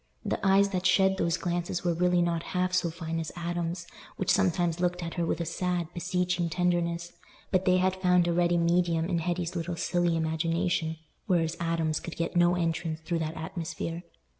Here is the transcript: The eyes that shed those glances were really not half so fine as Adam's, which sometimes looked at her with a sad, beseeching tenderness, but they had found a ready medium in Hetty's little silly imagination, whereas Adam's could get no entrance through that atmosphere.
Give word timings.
The 0.25 0.43
eyes 0.43 0.69
that 0.69 0.87
shed 0.87 1.17
those 1.19 1.37
glances 1.37 1.83
were 1.83 1.93
really 1.93 2.23
not 2.23 2.41
half 2.57 2.73
so 2.73 2.89
fine 2.89 3.19
as 3.19 3.31
Adam's, 3.35 3.85
which 4.17 4.31
sometimes 4.31 4.79
looked 4.79 5.03
at 5.03 5.13
her 5.13 5.27
with 5.27 5.39
a 5.39 5.45
sad, 5.45 5.93
beseeching 5.93 6.49
tenderness, 6.49 7.13
but 7.51 7.65
they 7.65 7.77
had 7.77 8.01
found 8.01 8.27
a 8.27 8.33
ready 8.33 8.57
medium 8.57 9.05
in 9.05 9.19
Hetty's 9.19 9.55
little 9.55 9.75
silly 9.75 10.17
imagination, 10.17 10.97
whereas 11.27 11.55
Adam's 11.59 11.99
could 11.99 12.15
get 12.17 12.35
no 12.35 12.55
entrance 12.55 12.99
through 13.01 13.19
that 13.19 13.37
atmosphere. 13.37 14.01